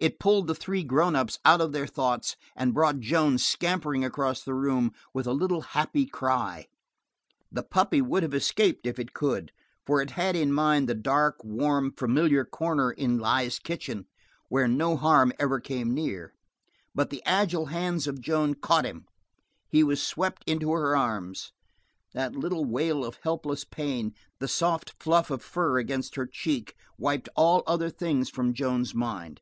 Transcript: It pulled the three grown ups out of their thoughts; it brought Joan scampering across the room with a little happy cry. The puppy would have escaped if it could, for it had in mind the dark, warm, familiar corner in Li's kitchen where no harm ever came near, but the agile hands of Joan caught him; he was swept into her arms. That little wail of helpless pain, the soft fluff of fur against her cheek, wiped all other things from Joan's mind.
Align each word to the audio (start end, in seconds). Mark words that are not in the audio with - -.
It 0.00 0.18
pulled 0.18 0.48
the 0.48 0.54
three 0.54 0.84
grown 0.84 1.16
ups 1.16 1.38
out 1.46 1.62
of 1.62 1.72
their 1.72 1.86
thoughts; 1.86 2.36
it 2.54 2.74
brought 2.74 3.00
Joan 3.00 3.38
scampering 3.38 4.04
across 4.04 4.42
the 4.44 4.52
room 4.52 4.92
with 5.14 5.26
a 5.26 5.32
little 5.32 5.62
happy 5.62 6.04
cry. 6.04 6.66
The 7.50 7.62
puppy 7.62 8.02
would 8.02 8.22
have 8.22 8.34
escaped 8.34 8.86
if 8.86 8.98
it 8.98 9.14
could, 9.14 9.50
for 9.86 10.02
it 10.02 10.10
had 10.10 10.36
in 10.36 10.52
mind 10.52 10.90
the 10.90 10.94
dark, 10.94 11.36
warm, 11.42 11.90
familiar 11.90 12.44
corner 12.44 12.90
in 12.92 13.18
Li's 13.18 13.58
kitchen 13.58 14.04
where 14.50 14.68
no 14.68 14.94
harm 14.98 15.32
ever 15.38 15.58
came 15.58 15.94
near, 15.94 16.34
but 16.94 17.08
the 17.08 17.22
agile 17.24 17.66
hands 17.66 18.06
of 18.06 18.20
Joan 18.20 18.52
caught 18.52 18.84
him; 18.84 19.06
he 19.70 19.82
was 19.82 20.02
swept 20.02 20.44
into 20.46 20.70
her 20.72 20.94
arms. 20.94 21.50
That 22.12 22.36
little 22.36 22.66
wail 22.66 23.06
of 23.06 23.20
helpless 23.22 23.64
pain, 23.64 24.12
the 24.38 24.48
soft 24.48 24.96
fluff 25.02 25.30
of 25.30 25.40
fur 25.42 25.78
against 25.78 26.16
her 26.16 26.26
cheek, 26.26 26.74
wiped 26.98 27.30
all 27.34 27.62
other 27.66 27.88
things 27.88 28.28
from 28.28 28.52
Joan's 28.52 28.94
mind. 28.94 29.40